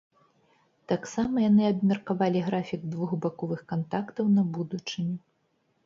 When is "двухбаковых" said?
2.97-3.65